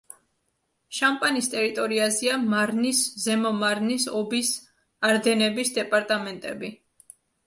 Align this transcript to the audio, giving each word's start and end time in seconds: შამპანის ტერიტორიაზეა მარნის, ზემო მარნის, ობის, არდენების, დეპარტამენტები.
შამპანის 0.99 1.49
ტერიტორიაზეა 1.53 2.37
მარნის, 2.53 3.01
ზემო 3.25 3.51
მარნის, 3.57 4.07
ობის, 4.21 4.49
არდენების, 5.11 5.71
დეპარტამენტები. 5.77 6.71